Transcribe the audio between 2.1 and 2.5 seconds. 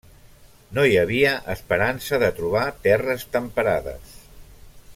de